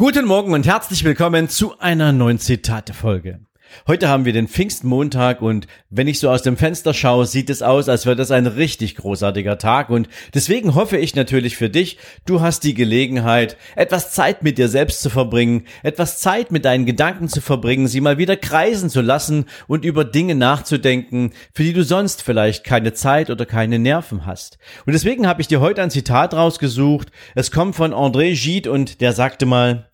Guten 0.00 0.24
Morgen 0.24 0.54
und 0.54 0.66
herzlich 0.66 1.04
willkommen 1.04 1.50
zu 1.50 1.78
einer 1.78 2.10
neuen 2.10 2.38
Zitate-Folge. 2.38 3.40
Heute 3.86 4.08
haben 4.08 4.24
wir 4.24 4.32
den 4.32 4.48
Pfingstmontag 4.48 5.42
und 5.42 5.66
wenn 5.90 6.08
ich 6.08 6.18
so 6.18 6.30
aus 6.30 6.40
dem 6.40 6.56
Fenster 6.56 6.94
schaue, 6.94 7.26
sieht 7.26 7.50
es 7.50 7.60
aus, 7.60 7.86
als 7.90 8.06
wäre 8.06 8.16
das 8.16 8.30
ein 8.30 8.46
richtig 8.46 8.96
großartiger 8.96 9.58
Tag 9.58 9.90
und 9.90 10.08
deswegen 10.32 10.74
hoffe 10.74 10.96
ich 10.96 11.14
natürlich 11.14 11.54
für 11.58 11.68
dich, 11.68 11.98
du 12.24 12.40
hast 12.40 12.64
die 12.64 12.72
Gelegenheit, 12.72 13.58
etwas 13.76 14.12
Zeit 14.12 14.42
mit 14.42 14.56
dir 14.56 14.68
selbst 14.68 15.02
zu 15.02 15.10
verbringen, 15.10 15.66
etwas 15.82 16.18
Zeit 16.18 16.50
mit 16.50 16.64
deinen 16.64 16.86
Gedanken 16.86 17.28
zu 17.28 17.42
verbringen, 17.42 17.86
sie 17.86 18.00
mal 18.00 18.16
wieder 18.16 18.38
kreisen 18.38 18.88
zu 18.88 19.02
lassen 19.02 19.44
und 19.68 19.84
über 19.84 20.06
Dinge 20.06 20.34
nachzudenken, 20.34 21.34
für 21.52 21.62
die 21.62 21.74
du 21.74 21.84
sonst 21.84 22.22
vielleicht 22.22 22.64
keine 22.64 22.94
Zeit 22.94 23.28
oder 23.28 23.44
keine 23.44 23.78
Nerven 23.78 24.24
hast. 24.24 24.56
Und 24.86 24.94
deswegen 24.94 25.26
habe 25.26 25.42
ich 25.42 25.48
dir 25.48 25.60
heute 25.60 25.82
ein 25.82 25.90
Zitat 25.90 26.32
rausgesucht. 26.32 27.12
Es 27.34 27.50
kommt 27.50 27.76
von 27.76 27.92
André 27.92 28.34
Gide 28.34 28.72
und 28.72 29.02
der 29.02 29.12
sagte 29.12 29.44
mal, 29.44 29.89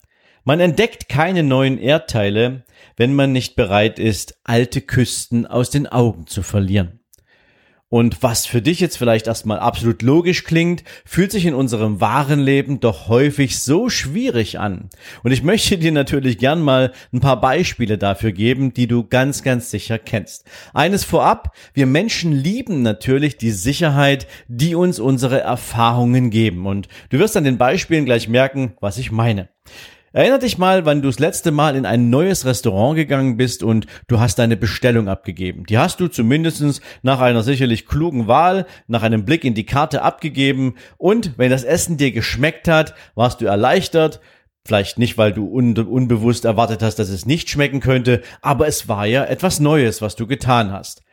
man 0.47 0.61
entdeckt 0.61 1.09
keine 1.09 1.43
neuen 1.43 1.77
Erdteile, 1.77 2.63
wenn 2.95 3.13
man 3.13 3.33
nicht 3.33 3.57
bereit 3.57 3.99
ist, 3.99 4.39
alte 4.45 4.79
Küsten 4.79 5.45
aus 5.45 5.71
den 5.71 5.87
Augen 5.87 6.25
zu 6.25 6.41
verlieren. 6.41 7.01
Und 7.89 8.23
was 8.23 8.45
für 8.45 8.61
dich 8.61 8.79
jetzt 8.79 8.97
vielleicht 8.97 9.27
erstmal 9.27 9.59
absolut 9.59 10.01
logisch 10.01 10.45
klingt, 10.45 10.85
fühlt 11.03 11.33
sich 11.33 11.45
in 11.45 11.53
unserem 11.53 11.99
wahren 11.99 12.39
Leben 12.39 12.79
doch 12.79 13.09
häufig 13.09 13.59
so 13.59 13.89
schwierig 13.89 14.57
an. 14.57 14.89
Und 15.21 15.33
ich 15.33 15.43
möchte 15.43 15.77
dir 15.77 15.91
natürlich 15.91 16.37
gern 16.37 16.61
mal 16.61 16.93
ein 17.11 17.19
paar 17.19 17.41
Beispiele 17.41 17.97
dafür 17.97 18.31
geben, 18.31 18.73
die 18.73 18.87
du 18.87 19.05
ganz, 19.05 19.43
ganz 19.43 19.69
sicher 19.69 19.99
kennst. 19.99 20.45
Eines 20.73 21.03
vorab, 21.03 21.53
wir 21.73 21.87
Menschen 21.87 22.31
lieben 22.31 22.83
natürlich 22.83 23.35
die 23.35 23.51
Sicherheit, 23.51 24.27
die 24.47 24.75
uns 24.75 24.97
unsere 25.01 25.41
Erfahrungen 25.41 26.29
geben. 26.29 26.67
Und 26.67 26.87
du 27.09 27.19
wirst 27.19 27.35
an 27.35 27.43
den 27.43 27.57
Beispielen 27.57 28.05
gleich 28.05 28.29
merken, 28.29 28.77
was 28.79 28.97
ich 28.97 29.11
meine. 29.11 29.49
Erinner 30.17 30.39
dich 30.39 30.57
mal, 30.57 30.83
wann 30.83 31.03
du 31.03 31.09
das 31.09 31.19
letzte 31.19 31.51
Mal 31.51 31.75
in 31.75 31.85
ein 31.85 32.09
neues 32.09 32.43
Restaurant 32.43 32.95
gegangen 32.95 33.37
bist 33.37 33.61
und 33.61 33.85
du 34.07 34.19
hast 34.19 34.39
deine 34.39 34.57
Bestellung 34.57 35.09
abgegeben. 35.09 35.67
Die 35.67 35.77
hast 35.77 35.99
du 35.99 36.07
zumindestens 36.07 36.81
nach 37.03 37.19
einer 37.19 37.43
sicherlich 37.43 37.85
klugen 37.85 38.25
Wahl, 38.25 38.65
nach 38.87 39.03
einem 39.03 39.25
Blick 39.25 39.43
in 39.43 39.53
die 39.53 39.67
Karte 39.67 40.01
abgegeben 40.01 40.73
und 40.97 41.37
wenn 41.37 41.51
das 41.51 41.63
Essen 41.63 41.97
dir 41.97 42.11
geschmeckt 42.11 42.67
hat, 42.67 42.95
warst 43.13 43.41
du 43.41 43.45
erleichtert, 43.45 44.19
Vielleicht 44.65 44.99
nicht, 44.99 45.17
weil 45.17 45.31
du 45.31 45.45
unbewusst 45.47 46.43
erwartet 46.43 46.81
hast, 46.81 46.95
dass 46.95 47.07
es 47.07 47.25
nicht 47.25 47.49
schmecken 47.49 47.79
könnte, 47.79 48.21
aber 48.41 48.67
es 48.67 48.89
war 48.89 49.05
ja 49.05 49.23
etwas 49.23 49.61
Neues, 49.61 50.01
was 50.01 50.17
du 50.17 50.27
getan 50.27 50.73
hast. 50.73 51.03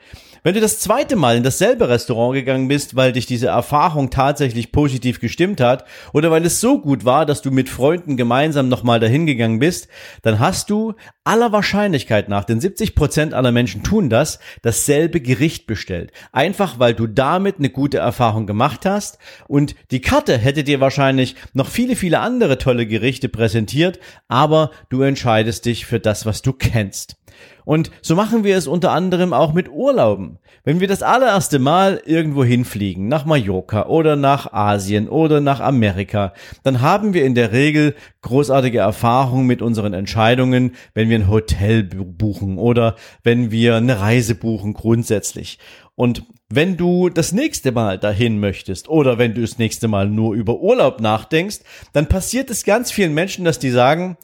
Wenn 0.46 0.52
du 0.52 0.60
das 0.60 0.78
zweite 0.78 1.16
Mal 1.16 1.38
in 1.38 1.42
dasselbe 1.42 1.88
Restaurant 1.88 2.34
gegangen 2.34 2.68
bist, 2.68 2.96
weil 2.96 3.12
dich 3.12 3.24
diese 3.24 3.46
Erfahrung 3.46 4.10
tatsächlich 4.10 4.72
positiv 4.72 5.18
gestimmt 5.18 5.58
hat 5.58 5.86
oder 6.12 6.30
weil 6.30 6.44
es 6.44 6.60
so 6.60 6.82
gut 6.82 7.06
war, 7.06 7.24
dass 7.24 7.40
du 7.40 7.50
mit 7.50 7.70
Freunden 7.70 8.18
gemeinsam 8.18 8.68
nochmal 8.68 9.00
dahin 9.00 9.24
gegangen 9.24 9.58
bist, 9.58 9.88
dann 10.20 10.40
hast 10.40 10.68
du 10.68 10.92
aller 11.24 11.50
Wahrscheinlichkeit 11.52 12.28
nach, 12.28 12.44
denn 12.44 12.60
70 12.60 12.94
Prozent 12.94 13.32
aller 13.32 13.52
Menschen 13.52 13.84
tun 13.84 14.10
das, 14.10 14.38
dasselbe 14.60 15.22
Gericht 15.22 15.66
bestellt. 15.66 16.12
Einfach 16.30 16.78
weil 16.78 16.92
du 16.92 17.06
damit 17.06 17.56
eine 17.58 17.70
gute 17.70 17.96
Erfahrung 17.96 18.46
gemacht 18.46 18.84
hast 18.84 19.16
und 19.48 19.74
die 19.92 20.02
Karte 20.02 20.36
hätte 20.36 20.62
dir 20.62 20.78
wahrscheinlich 20.78 21.36
noch 21.54 21.70
viele, 21.70 21.96
viele 21.96 22.20
andere 22.20 22.58
tolle 22.58 22.86
Gerichte 22.86 23.30
präsentiert, 23.30 23.98
aber 24.28 24.72
du 24.90 25.00
entscheidest 25.00 25.64
dich 25.64 25.86
für 25.86 26.00
das, 26.00 26.26
was 26.26 26.42
du 26.42 26.52
kennst. 26.52 27.16
Und 27.64 27.90
so 28.02 28.14
machen 28.14 28.44
wir 28.44 28.56
es 28.56 28.66
unter 28.66 28.92
anderem 28.92 29.32
auch 29.32 29.52
mit 29.52 29.70
Urlauben. 29.70 30.38
Wenn 30.64 30.80
wir 30.80 30.88
das 30.88 31.02
allererste 31.02 31.58
Mal 31.58 32.00
irgendwo 32.04 32.44
hinfliegen, 32.44 33.08
nach 33.08 33.24
Mallorca 33.24 33.86
oder 33.86 34.16
nach 34.16 34.52
Asien 34.52 35.08
oder 35.08 35.40
nach 35.40 35.60
Amerika, 35.60 36.32
dann 36.62 36.80
haben 36.80 37.14
wir 37.14 37.24
in 37.24 37.34
der 37.34 37.52
Regel 37.52 37.94
großartige 38.22 38.78
Erfahrungen 38.78 39.46
mit 39.46 39.62
unseren 39.62 39.92
Entscheidungen, 39.92 40.74
wenn 40.94 41.08
wir 41.08 41.18
ein 41.18 41.28
Hotel 41.28 41.84
buchen 41.84 42.58
oder 42.58 42.96
wenn 43.22 43.50
wir 43.50 43.76
eine 43.76 44.00
Reise 44.00 44.34
buchen 44.34 44.74
grundsätzlich. 44.74 45.58
Und 45.96 46.24
wenn 46.48 46.76
du 46.76 47.08
das 47.08 47.32
nächste 47.32 47.70
Mal 47.72 47.98
dahin 47.98 48.40
möchtest 48.40 48.88
oder 48.88 49.18
wenn 49.18 49.34
du 49.34 49.40
das 49.40 49.58
nächste 49.58 49.86
Mal 49.86 50.08
nur 50.08 50.34
über 50.34 50.60
Urlaub 50.60 51.00
nachdenkst, 51.00 51.60
dann 51.92 52.08
passiert 52.08 52.50
es 52.50 52.64
ganz 52.64 52.90
vielen 52.90 53.14
Menschen, 53.14 53.44
dass 53.44 53.58
die 53.58 53.70
sagen, 53.70 54.16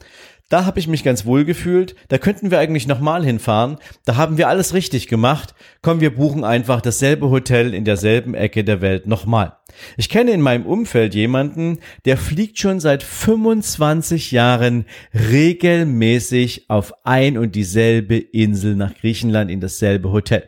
da 0.51 0.65
habe 0.65 0.79
ich 0.79 0.87
mich 0.87 1.05
ganz 1.05 1.25
wohl 1.25 1.45
gefühlt. 1.45 1.95
Da 2.09 2.17
könnten 2.17 2.51
wir 2.51 2.59
eigentlich 2.59 2.85
nochmal 2.85 3.23
hinfahren. 3.25 3.77
Da 4.03 4.17
haben 4.17 4.37
wir 4.37 4.49
alles 4.49 4.73
richtig 4.73 5.07
gemacht. 5.07 5.55
Komm, 5.81 6.01
wir 6.01 6.13
buchen 6.13 6.43
einfach 6.43 6.81
dasselbe 6.81 7.29
Hotel 7.29 7.73
in 7.73 7.85
derselben 7.85 8.35
Ecke 8.35 8.65
der 8.65 8.81
Welt 8.81 9.07
nochmal. 9.07 9.53
Ich 9.95 10.09
kenne 10.09 10.31
in 10.31 10.41
meinem 10.41 10.65
Umfeld 10.65 11.15
jemanden, 11.15 11.79
der 12.03 12.17
fliegt 12.17 12.59
schon 12.59 12.81
seit 12.81 13.01
25 13.01 14.31
Jahren 14.31 14.85
regelmäßig 15.13 16.69
auf 16.69 16.93
ein 17.05 17.37
und 17.37 17.55
dieselbe 17.55 18.17
Insel 18.17 18.75
nach 18.75 18.93
Griechenland 18.93 19.49
in 19.49 19.61
dasselbe 19.61 20.11
Hotel. 20.11 20.47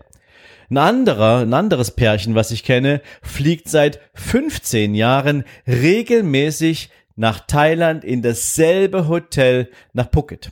Ein 0.69 0.77
anderer, 0.79 1.39
ein 1.39 1.53
anderes 1.53 1.91
Pärchen, 1.91 2.35
was 2.35 2.51
ich 2.51 2.63
kenne, 2.63 3.01
fliegt 3.21 3.69
seit 3.69 3.99
15 4.15 4.95
Jahren 4.95 5.43
regelmäßig 5.67 6.89
nach 7.15 7.41
Thailand 7.45 8.03
in 8.03 8.21
dasselbe 8.21 9.07
Hotel 9.07 9.69
nach 9.93 10.09
Phuket. 10.11 10.51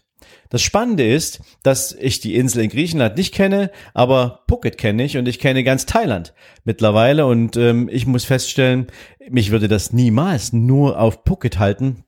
Das 0.49 0.61
Spannende 0.61 1.07
ist, 1.07 1.39
dass 1.63 1.93
ich 1.93 2.19
die 2.19 2.35
Insel 2.35 2.63
in 2.63 2.69
Griechenland 2.69 3.15
nicht 3.15 3.33
kenne, 3.33 3.71
aber 3.93 4.43
Phuket 4.49 4.77
kenne 4.77 5.03
ich 5.03 5.17
und 5.17 5.27
ich 5.27 5.39
kenne 5.39 5.63
ganz 5.63 5.85
Thailand 5.85 6.33
mittlerweile 6.65 7.25
und 7.25 7.55
ähm, 7.55 7.89
ich 7.91 8.05
muss 8.05 8.25
feststellen, 8.25 8.87
mich 9.29 9.51
würde 9.51 9.69
das 9.69 9.93
niemals 9.93 10.51
nur 10.51 10.99
auf 10.99 11.21
Phuket 11.25 11.57
halten. 11.57 12.03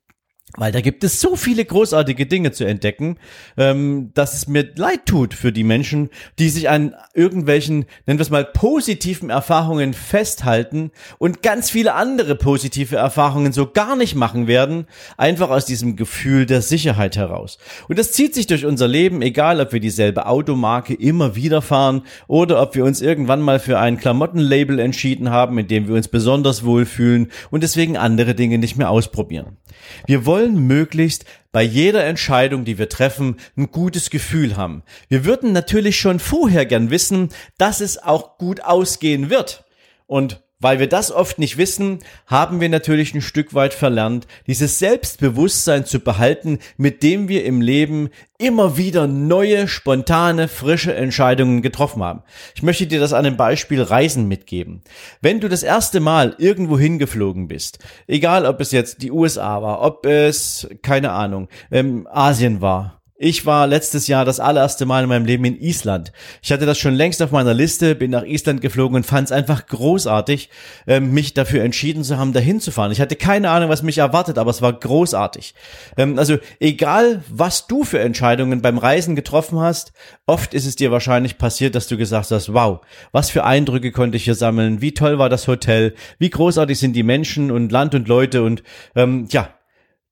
Weil 0.56 0.72
da 0.72 0.82
gibt 0.82 1.04
es 1.04 1.20
so 1.20 1.36
viele 1.36 1.66
großartige 1.66 2.28
Dinge 2.28 2.52
zu 2.52 2.64
entdecken, 2.64 3.18
ähm, 3.58 4.12
dass 4.14 4.36
es 4.36 4.48
mir 4.48 4.70
leid 4.76 5.08
tut 5.08 5.34
für 5.34 5.52
die 5.52 5.64
Menschen, 5.64 6.10
die 6.38 6.50
sich 6.50 6.70
an 6.70 6.94
irgendwelchen, 7.16 7.86
nennen 8.06 8.20
wir 8.20 8.22
es 8.24 8.30
mal, 8.30 8.46
positiven 8.46 9.32
Erfahrungen 9.32 9.96
festhalten 9.96 10.92
und 11.18 11.42
ganz 11.42 11.72
viele 11.72 11.96
andere 11.96 12.36
positive 12.36 12.96
Erfahrungen 12.96 13.52
so 13.52 13.66
gar 13.72 13.96
nicht 13.96 14.14
machen 14.14 14.46
werden, 14.46 14.86
einfach 15.18 15.50
aus 15.50 15.66
diesem 15.66 15.96
Gefühl 15.96 16.46
der 16.46 16.62
Sicherheit 16.62 17.18
heraus. 17.18 17.58
Und 17.88 17.98
das 17.98 18.12
zieht 18.12 18.36
sich 18.36 18.46
durch 18.46 18.64
unser 18.64 18.88
Leben, 18.88 19.24
egal 19.24 19.60
ob 19.60 19.74
wir 19.74 19.80
dieselbe 19.80 20.28
Automarke 20.28 20.94
immer 20.94 21.36
wieder 21.36 21.64
fahren 21.64 22.04
oder 22.28 22.62
ob 22.62 22.76
wir 22.76 22.86
uns 22.86 23.02
irgendwann 23.02 23.42
mal 23.42 23.60
für 23.60 23.80
ein 23.80 23.98
Klamottenlabel 23.98 24.78
entschieden 24.78 25.32
haben, 25.32 25.58
in 25.58 25.68
dem 25.68 25.88
wir 25.88 25.96
uns 25.96 26.10
besonders 26.10 26.64
wohlfühlen 26.64 27.32
und 27.50 27.64
deswegen 27.64 27.98
andere 27.98 28.36
Dinge 28.36 28.60
nicht 28.60 28.78
mehr 28.78 28.92
ausprobieren. 28.92 29.58
Wir 30.06 30.26
wollen 30.26 30.68
möglichst 30.68 31.26
bei 31.52 31.64
jeder 31.64 32.04
Entscheidung, 32.04 32.66
die 32.66 32.78
wir 32.78 32.90
treffen, 32.90 33.38
ein 33.56 33.72
gutes 33.72 34.10
Gefühl 34.10 34.58
haben. 34.58 34.84
Wir 35.08 35.24
würden 35.26 35.54
natürlich 35.54 36.00
schon 36.00 36.20
vorher 36.20 36.66
gern 36.66 36.90
wissen, 36.90 37.30
dass 37.58 37.80
es 37.80 37.98
auch 37.98 38.38
gut 38.38 38.62
ausgehen 38.62 39.30
wird. 39.30 39.64
Und 40.08 40.43
weil 40.64 40.80
wir 40.80 40.88
das 40.88 41.12
oft 41.12 41.38
nicht 41.38 41.58
wissen, 41.58 42.00
haben 42.26 42.62
wir 42.62 42.70
natürlich 42.70 43.14
ein 43.14 43.22
Stück 43.22 43.54
weit 43.54 43.74
verlernt, 43.74 44.26
dieses 44.48 44.80
Selbstbewusstsein 44.80 45.86
zu 45.86 46.00
behalten, 46.00 46.60
mit 46.78 47.04
dem 47.04 47.28
wir 47.28 47.46
im 47.46 47.62
Leben 47.62 48.10
immer 48.38 48.78
wieder 48.78 49.08
neue, 49.08 49.68
spontane, 49.68 50.48
frische 50.48 50.96
Entscheidungen 50.96 51.62
getroffen 51.62 52.04
haben. 52.04 52.24
Ich 52.56 52.64
möchte 52.64 52.88
dir 52.88 53.00
das 53.00 53.14
an 53.14 53.26
einem 53.26 53.38
Beispiel 53.38 53.82
Reisen 53.82 54.28
mitgeben. 54.28 54.82
Wenn 55.22 55.40
du 55.40 55.50
das 55.50 55.64
erste 55.64 56.00
Mal 56.00 56.36
irgendwo 56.40 56.80
hingeflogen 56.80 57.48
bist, 57.48 57.80
egal 58.08 58.46
ob 58.46 58.60
es 58.60 58.72
jetzt 58.72 59.02
die 59.02 59.12
USA 59.12 59.62
war, 59.62 59.82
ob 59.82 60.06
es, 60.06 60.68
keine 60.82 61.12
Ahnung, 61.12 61.48
ähm, 61.72 62.08
Asien 62.12 62.62
war, 62.62 63.03
ich 63.24 63.46
war 63.46 63.68
letztes 63.68 64.08
Jahr 64.08 64.26
das 64.26 64.42
allererste 64.42 64.86
Mal 64.86 65.04
in 65.04 65.10
meinem 65.10 65.26
Leben 65.26 65.46
in 65.46 65.58
Island. 65.58 66.12
Ich 66.42 66.52
hatte 66.52 66.66
das 66.66 66.78
schon 66.78 66.94
längst 66.94 67.22
auf 67.22 67.32
meiner 67.32 67.54
Liste, 67.54 67.96
bin 67.96 68.12
nach 68.12 68.26
Island 68.26 68.60
geflogen 68.60 68.98
und 68.98 69.06
fand 69.06 69.30
es 69.30 69.32
einfach 69.32 69.66
großartig, 69.66 70.50
ähm, 70.88 71.14
mich 71.14 71.34
dafür 71.34 71.64
entschieden 71.64 72.04
zu 72.04 72.18
haben, 72.18 72.34
dahin 72.34 72.60
zu 72.60 72.72
fahren. 72.72 72.92
Ich 72.92 73.00
hatte 73.00 73.16
keine 73.16 73.50
Ahnung, 73.50 73.70
was 73.70 73.82
mich 73.82 74.00
erwartet, 74.00 74.38
aber 74.38 74.52
es 74.52 74.62
war 74.62 74.74
großartig. 74.74 75.56
Ähm, 75.96 76.20
also 76.20 76.38
egal, 76.60 77.24
was 77.30 77.68
du 77.68 77.86
für 77.86 78.00
Entscheidungen 78.00 78.62
beim 78.62 78.78
Reisen 78.78 79.16
getroffen 79.16 79.60
hast, 79.60 79.94
oft 80.26 80.54
ist 80.54 80.66
es 80.66 80.76
dir 80.76 80.92
wahrscheinlich 80.92 81.38
passiert, 81.38 81.76
dass 81.76 81.88
du 81.88 81.96
gesagt 81.96 82.30
hast, 82.30 82.54
wow, 82.54 82.82
was 83.14 83.30
für 83.30 83.46
Eindrücke 83.46 83.94
konnte 83.94 84.18
ich 84.18 84.26
hier 84.26 84.36
sammeln, 84.36 84.82
wie 84.82 84.94
toll 84.94 85.18
war 85.18 85.30
das 85.30 85.48
Hotel, 85.48 85.96
wie 86.20 86.30
großartig 86.30 86.78
sind 86.78 86.94
die 86.94 87.04
Menschen 87.04 87.52
und 87.52 87.72
Land 87.72 87.96
und 87.96 88.10
Leute 88.10 88.44
und 88.44 88.64
ähm, 88.96 89.28
ja, 89.32 89.48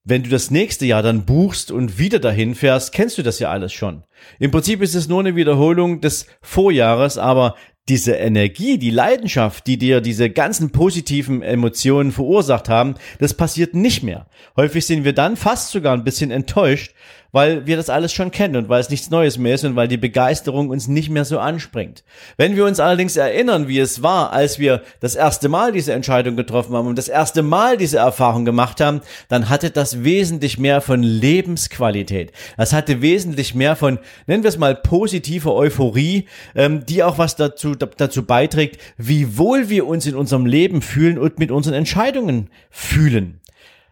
wenn 0.04 0.24
du 0.24 0.30
das 0.30 0.50
nächste 0.50 0.86
Jahr 0.86 1.04
dann 1.04 1.26
buchst 1.26 1.72
und 1.72 2.00
wieder 2.00 2.20
dahin 2.20 2.56
fährst, 2.56 2.92
kennst 2.92 3.18
du 3.18 3.22
das 3.22 3.40
ja 3.40 3.50
alles 3.50 3.72
schon. 3.72 4.04
Im 4.40 4.52
Prinzip 4.52 4.82
ist 4.82 4.96
es 4.96 5.08
nur 5.08 5.20
eine 5.20 5.36
Wiederholung 5.36 6.02
des 6.02 6.26
Vorjahres, 6.42 7.18
aber 7.18 7.56
diese 7.92 8.14
Energie, 8.14 8.78
die 8.78 8.90
Leidenschaft, 8.90 9.68
die 9.68 9.78
dir 9.78 10.00
diese 10.00 10.30
ganzen 10.30 10.72
positiven 10.72 11.42
Emotionen 11.42 12.14
verursacht 12.14 12.70
haben, 12.70 12.96
das 13.20 13.34
passiert 13.34 13.76
nicht 13.76 14.02
mehr. 14.02 14.28
Häufig 14.56 14.86
sind 14.86 15.04
wir 15.04 15.12
dann 15.12 15.36
fast 15.36 15.72
sogar 15.72 15.94
ein 15.94 16.06
bisschen 16.06 16.32
enttäuscht, 16.32 16.94
weil 17.32 17.66
wir 17.66 17.78
das 17.78 17.90
alles 17.90 18.14
schon 18.14 18.32
kennen 18.32 18.56
und 18.56 18.70
weil 18.70 18.82
es 18.82 18.90
nichts 18.90 19.10
Neues 19.10 19.38
mehr 19.38 19.56
ist 19.56 19.64
und 19.64 19.76
weil 19.76 19.88
die 19.88 19.98
Begeisterung 19.98 20.70
uns 20.70 20.88
nicht 20.88 21.10
mehr 21.10 21.26
so 21.26 21.40
anspringt. 21.40 22.04
Wenn 22.38 22.56
wir 22.56 22.66
uns 22.66 22.80
allerdings 22.80 23.16
erinnern, 23.16 23.68
wie 23.68 23.80
es 23.80 24.04
war, 24.04 24.34
als 24.34 24.60
wir 24.60 24.82
das 25.00 25.16
erste 25.16 25.50
Mal 25.50 25.72
diese 25.72 25.94
Entscheidung 25.94 26.36
getroffen 26.36 26.76
haben 26.76 26.88
und 26.88 26.98
das 26.98 27.08
erste 27.08 27.42
Mal 27.42 27.78
diese 27.78 27.98
Erfahrung 27.98 28.46
gemacht 28.46 28.82
haben, 28.82 29.02
dann 29.30 29.50
hatte 29.50 29.72
das 29.72 30.04
wesentlich 30.04 30.60
mehr 30.60 30.82
von 30.82 31.04
Lebensqualität. 31.04 32.32
Das 32.58 32.74
hatte 32.74 33.02
wesentlich 33.02 33.56
mehr 33.56 33.76
von, 33.76 34.00
nennen 34.28 34.44
wir 34.44 34.50
es 34.50 34.58
mal, 34.58 34.76
positiver 34.76 35.56
Euphorie, 35.56 36.28
ähm, 36.56 36.86
die 36.86 37.04
auch 37.04 37.18
was 37.18 37.36
dazu, 37.36 37.76
dazu 37.82 38.26
beiträgt, 38.26 38.80
wie 38.98 39.38
wohl 39.38 39.70
wir 39.70 39.88
uns 39.88 40.06
in 40.06 40.16
unserem 40.16 40.46
Leben 40.46 40.82
fühlen 40.82 41.18
und 41.18 41.40
mit 41.40 41.52
unseren 41.52 41.74
Entscheidungen 41.74 42.50
fühlen. 42.70 43.42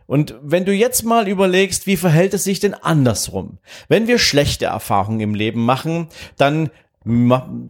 Und 0.08 0.34
wenn 0.42 0.66
du 0.66 0.74
jetzt 0.74 1.04
mal 1.04 1.28
überlegst, 1.28 1.86
wie 1.86 1.98
verhält 1.98 2.34
es 2.34 2.44
sich 2.44 2.60
denn 2.60 2.74
andersrum? 2.74 3.60
Wenn 3.90 4.08
wir 4.08 4.18
schlechte 4.18 4.66
Erfahrungen 4.66 5.20
im 5.20 5.36
Leben 5.36 5.64
machen, 5.64 6.08
dann 6.36 6.72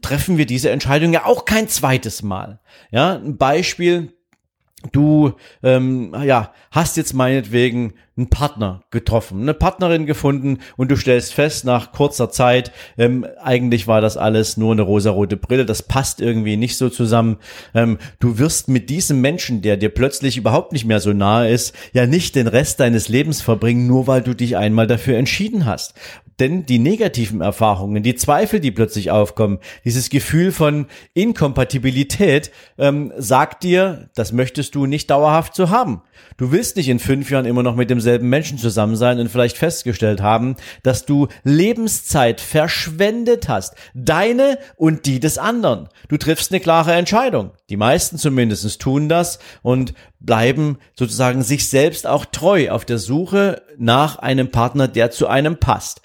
treffen 0.01 0.38
wir 0.38 0.45
diese 0.45 0.69
Entscheidung 0.69 1.13
ja 1.13 1.25
auch 1.25 1.45
kein 1.45 1.68
zweites 1.68 2.24
Mal. 2.24 2.60
Ja, 2.92 3.16
ein 3.16 3.38
Beispiel, 3.38 4.13
du 4.92 5.33
ähm, 5.63 6.16
ja, 6.24 6.54
hast 6.71 6.98
jetzt 6.98 7.13
meinetwegen 7.13 7.94
einen 8.19 8.30
Partner 8.30 8.83
getroffen, 8.92 9.42
eine 9.42 9.54
Partnerin 9.54 10.06
gefunden 10.06 10.60
und 10.77 10.92
du 10.92 10.95
stellst 10.95 11.33
fest 11.33 11.66
nach 11.66 11.92
kurzer 11.92 12.30
Zeit, 12.30 12.71
ähm, 12.98 13.25
eigentlich 13.42 13.88
war 13.88 14.01
das 14.01 14.18
alles 14.18 14.57
nur 14.57 14.74
eine 14.74 14.81
rosarote 14.81 15.38
Brille, 15.38 15.66
das 15.66 15.83
passt 15.83 16.21
irgendwie 16.21 16.57
nicht 16.57 16.77
so 16.77 16.89
zusammen. 16.89 17.38
Ähm, 17.74 17.98
du 18.19 18.38
wirst 18.38 18.68
mit 18.68 18.89
diesem 18.89 19.21
Menschen, 19.21 19.62
der 19.62 19.77
dir 19.77 19.89
plötzlich 19.89 20.38
überhaupt 20.38 20.74
nicht 20.74 20.86
mehr 20.86 21.00
so 21.00 21.13
nahe 21.13 21.50
ist, 21.50 21.74
ja 21.94 22.06
nicht 22.06 22.36
den 22.36 22.48
Rest 22.48 22.80
deines 22.80 23.10
Lebens 23.10 23.42
verbringen, 23.42 23.88
nur 23.88 24.07
weil 24.07 24.21
du 24.21 24.33
dich 24.36 24.57
einmal 24.57 24.88
dafür 24.88 25.18
entschieden 25.18 25.66
hast. 25.66 25.94
Denn 26.39 26.66
die 26.66 26.80
negativen 26.80 27.42
Erfahrungen, 27.42 28.01
die 28.01 28.16
Zweifel, 28.16 28.62
die 28.62 28.71
plötzlich 28.71 29.12
aufkommen, 29.12 29.60
dieses 29.83 30.10
Gefühl 30.10 30.54
von 30.54 30.86
Inkompatibilität, 31.13 32.51
ähm, 32.77 33.12
sagt 33.18 33.63
dir, 33.63 34.10
das 34.16 34.31
möchtest 34.31 34.74
du 34.75 34.86
nicht 34.86 35.10
dauerhaft 35.10 35.54
so 35.54 35.69
haben. 35.69 36.01
Du 36.38 36.51
willst 36.51 36.77
nicht 36.77 36.88
in 36.88 37.00
fünf 37.00 37.30
Jahren 37.30 37.45
immer 37.45 37.63
noch 37.63 37.75
mit 37.75 37.89
demselben 37.89 38.08
Menschen 38.17 38.57
zusammen 38.57 38.95
sein 38.95 39.19
und 39.19 39.29
vielleicht 39.29 39.57
festgestellt 39.57 40.21
haben, 40.21 40.56
dass 40.81 41.06
du 41.06 41.27
Lebenszeit 41.44 42.41
verschwendet 42.41 43.47
hast. 43.47 43.75
Deine 43.94 44.57
und 44.75 45.06
die 45.06 45.19
des 45.19 45.38
anderen. 45.38 45.89
Du 46.07 46.17
triffst 46.17 46.51
eine 46.51 46.59
klare 46.59 46.94
Entscheidung. 46.94 47.51
Die 47.69 47.77
meisten 47.77 48.17
zumindest 48.17 48.81
tun 48.81 49.09
das 49.09 49.38
und 49.61 49.94
bleiben 50.19 50.79
sozusagen 50.97 51.44
sich 51.44 51.69
selbst 51.69 52.07
auch 52.07 52.25
treu 52.25 52.71
auf 52.71 52.85
der 52.85 52.97
Suche 52.97 53.61
nach 53.77 54.17
einem 54.17 54.50
Partner, 54.50 54.88
der 54.88 55.11
zu 55.11 55.27
einem 55.27 55.57
passt. 55.57 56.01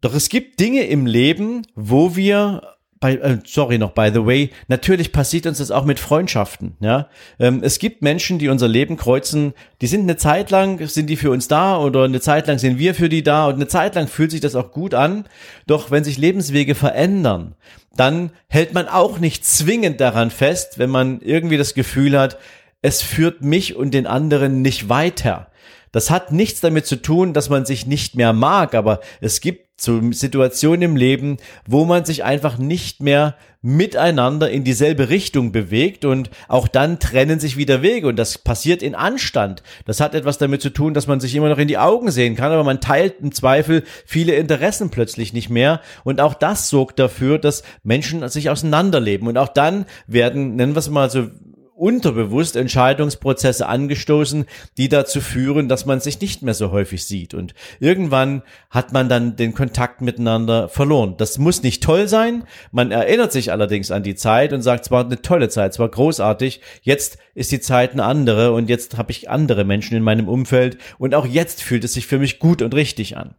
Doch 0.00 0.14
es 0.14 0.28
gibt 0.28 0.60
Dinge 0.60 0.82
im 0.82 1.06
Leben, 1.06 1.62
wo 1.74 2.14
wir 2.14 2.76
bei, 3.04 3.16
äh, 3.16 3.38
sorry 3.44 3.76
noch, 3.76 3.90
by 3.90 4.10
the 4.14 4.24
way, 4.24 4.50
natürlich 4.68 5.12
passiert 5.12 5.46
uns 5.46 5.58
das 5.58 5.70
auch 5.70 5.84
mit 5.84 6.00
Freundschaften, 6.00 6.78
ja. 6.80 7.10
Ähm, 7.38 7.60
es 7.62 7.78
gibt 7.78 8.00
Menschen, 8.00 8.38
die 8.38 8.48
unser 8.48 8.66
Leben 8.66 8.96
kreuzen, 8.96 9.52
die 9.82 9.88
sind 9.88 10.04
eine 10.04 10.16
Zeit 10.16 10.50
lang, 10.50 10.86
sind 10.88 11.08
die 11.10 11.18
für 11.18 11.30
uns 11.30 11.46
da 11.46 11.76
oder 11.76 12.04
eine 12.04 12.22
Zeit 12.22 12.46
lang 12.46 12.58
sind 12.58 12.78
wir 12.78 12.94
für 12.94 13.10
die 13.10 13.22
da 13.22 13.48
und 13.48 13.56
eine 13.56 13.68
Zeit 13.68 13.94
lang 13.94 14.08
fühlt 14.08 14.30
sich 14.30 14.40
das 14.40 14.54
auch 14.54 14.72
gut 14.72 14.94
an. 14.94 15.26
Doch 15.66 15.90
wenn 15.90 16.02
sich 16.02 16.16
Lebenswege 16.16 16.74
verändern, 16.74 17.56
dann 17.94 18.30
hält 18.48 18.72
man 18.72 18.88
auch 18.88 19.18
nicht 19.18 19.44
zwingend 19.44 20.00
daran 20.00 20.30
fest, 20.30 20.78
wenn 20.78 20.88
man 20.88 21.20
irgendwie 21.20 21.58
das 21.58 21.74
Gefühl 21.74 22.18
hat, 22.18 22.38
es 22.80 23.02
führt 23.02 23.42
mich 23.42 23.76
und 23.76 23.92
den 23.92 24.06
anderen 24.06 24.62
nicht 24.62 24.88
weiter. 24.88 25.48
Das 25.92 26.08
hat 26.08 26.32
nichts 26.32 26.62
damit 26.62 26.86
zu 26.86 26.96
tun, 26.96 27.34
dass 27.34 27.50
man 27.50 27.66
sich 27.66 27.86
nicht 27.86 28.14
mehr 28.14 28.32
mag, 28.32 28.74
aber 28.74 29.00
es 29.20 29.42
gibt 29.42 29.63
zu 29.76 30.12
Situationen 30.12 30.82
im 30.82 30.96
Leben, 30.96 31.38
wo 31.66 31.84
man 31.84 32.04
sich 32.04 32.24
einfach 32.24 32.58
nicht 32.58 33.02
mehr 33.02 33.36
miteinander 33.60 34.50
in 34.50 34.62
dieselbe 34.62 35.08
Richtung 35.08 35.50
bewegt 35.50 36.04
und 36.04 36.28
auch 36.48 36.68
dann 36.68 37.00
trennen 37.00 37.40
sich 37.40 37.56
wieder 37.56 37.80
Wege 37.80 38.06
und 38.08 38.16
das 38.16 38.36
passiert 38.36 38.82
in 38.82 38.94
Anstand. 38.94 39.62
Das 39.86 40.00
hat 40.00 40.14
etwas 40.14 40.36
damit 40.36 40.60
zu 40.60 40.68
tun, 40.68 40.92
dass 40.92 41.06
man 41.06 41.18
sich 41.18 41.34
immer 41.34 41.48
noch 41.48 41.58
in 41.58 41.66
die 41.66 41.78
Augen 41.78 42.10
sehen 42.10 42.36
kann, 42.36 42.52
aber 42.52 42.62
man 42.62 42.82
teilt 42.82 43.20
im 43.22 43.32
Zweifel 43.32 43.82
viele 44.04 44.34
Interessen 44.34 44.90
plötzlich 44.90 45.32
nicht 45.32 45.48
mehr 45.48 45.80
und 46.04 46.20
auch 46.20 46.34
das 46.34 46.68
sorgt 46.68 46.98
dafür, 46.98 47.38
dass 47.38 47.62
Menschen 47.82 48.28
sich 48.28 48.50
auseinanderleben 48.50 49.26
und 49.26 49.38
auch 49.38 49.48
dann 49.48 49.86
werden, 50.06 50.56
nennen 50.56 50.74
wir 50.74 50.80
es 50.80 50.90
mal 50.90 51.08
so 51.08 51.30
unterbewusst 51.76 52.56
Entscheidungsprozesse 52.56 53.66
angestoßen, 53.66 54.46
die 54.76 54.88
dazu 54.88 55.20
führen, 55.20 55.68
dass 55.68 55.86
man 55.86 56.00
sich 56.00 56.20
nicht 56.20 56.42
mehr 56.42 56.54
so 56.54 56.70
häufig 56.70 57.04
sieht. 57.04 57.34
Und 57.34 57.54
irgendwann 57.80 58.42
hat 58.70 58.92
man 58.92 59.08
dann 59.08 59.36
den 59.36 59.54
Kontakt 59.54 60.00
miteinander 60.00 60.68
verloren. 60.68 61.16
Das 61.18 61.38
muss 61.38 61.62
nicht 61.62 61.82
toll 61.82 62.06
sein. 62.06 62.44
Man 62.70 62.90
erinnert 62.90 63.32
sich 63.32 63.50
allerdings 63.50 63.90
an 63.90 64.02
die 64.02 64.14
Zeit 64.14 64.52
und 64.52 64.62
sagt, 64.62 64.86
es 64.86 64.90
war 64.90 65.04
eine 65.04 65.20
tolle 65.20 65.48
Zeit, 65.48 65.72
es 65.72 65.78
war 65.78 65.88
großartig. 65.88 66.60
Jetzt 66.82 67.18
ist 67.34 67.50
die 67.50 67.60
Zeit 67.60 67.92
eine 67.92 68.04
andere 68.04 68.52
und 68.52 68.68
jetzt 68.68 68.96
habe 68.96 69.10
ich 69.10 69.28
andere 69.28 69.64
Menschen 69.64 69.96
in 69.96 70.02
meinem 70.02 70.28
Umfeld 70.28 70.78
und 70.98 71.14
auch 71.14 71.26
jetzt 71.26 71.62
fühlt 71.62 71.84
es 71.84 71.94
sich 71.94 72.06
für 72.06 72.18
mich 72.18 72.38
gut 72.38 72.62
und 72.62 72.74
richtig 72.74 73.16
an. 73.16 73.34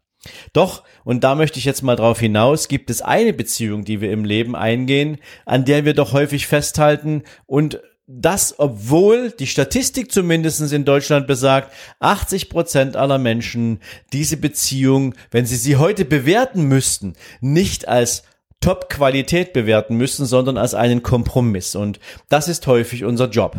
Doch, 0.53 0.83
und 1.03 1.23
da 1.23 1.35
möchte 1.35 1.59
ich 1.59 1.65
jetzt 1.65 1.83
mal 1.83 1.95
drauf 1.95 2.19
hinaus, 2.19 2.67
gibt 2.67 2.89
es 2.89 3.01
eine 3.01 3.31
Beziehung, 3.31 3.85
die 3.85 4.01
wir 4.01 4.11
im 4.11 4.25
Leben 4.25 4.55
eingehen, 4.55 5.19
an 5.45 5.65
der 5.65 5.85
wir 5.85 5.93
doch 5.93 6.13
häufig 6.13 6.47
festhalten 6.47 7.23
und 7.45 7.79
das, 8.07 8.59
obwohl 8.59 9.31
die 9.31 9.47
Statistik 9.47 10.11
zumindest 10.11 10.71
in 10.71 10.85
Deutschland 10.85 11.25
besagt, 11.25 11.73
80 11.99 12.49
Prozent 12.49 12.95
aller 12.95 13.17
Menschen 13.17 13.79
diese 14.13 14.37
Beziehung, 14.37 15.15
wenn 15.31 15.45
sie 15.45 15.55
sie 15.55 15.77
heute 15.77 16.05
bewerten 16.05 16.63
müssten, 16.63 17.13
nicht 17.41 17.87
als 17.87 18.23
Top-Qualität 18.61 19.53
bewerten 19.53 19.95
müssen, 19.95 20.25
sondern 20.25 20.57
als 20.57 20.73
einen 20.73 21.03
Kompromiss. 21.03 21.75
Und 21.75 21.99
das 22.29 22.47
ist 22.47 22.67
häufig 22.67 23.03
unser 23.05 23.29
Job. 23.29 23.57